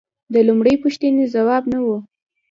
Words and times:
د 0.33 0.35
لومړۍ 0.47 0.75
پوښتنې 0.83 1.23
ځواب 1.35 1.63
نه 1.71 1.79
و 1.85 1.87